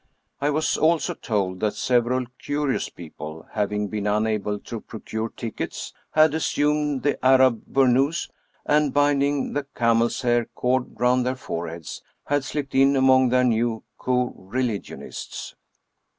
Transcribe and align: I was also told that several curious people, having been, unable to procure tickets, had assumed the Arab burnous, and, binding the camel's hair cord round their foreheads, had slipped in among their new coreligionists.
I 0.39 0.49
was 0.49 0.77
also 0.77 1.13
told 1.13 1.59
that 1.59 1.75
several 1.75 2.25
curious 2.39 2.89
people, 2.89 3.45
having 3.51 3.87
been, 3.87 4.07
unable 4.07 4.57
to 4.61 4.81
procure 4.81 5.29
tickets, 5.29 5.93
had 6.13 6.33
assumed 6.33 7.03
the 7.03 7.23
Arab 7.23 7.67
burnous, 7.67 8.27
and, 8.65 8.95
binding 8.95 9.53
the 9.53 9.65
camel's 9.75 10.23
hair 10.23 10.45
cord 10.55 10.99
round 10.99 11.23
their 11.23 11.35
foreheads, 11.35 12.01
had 12.25 12.43
slipped 12.43 12.73
in 12.73 12.95
among 12.95 13.29
their 13.29 13.43
new 13.43 13.83
coreligionists. 13.99 15.53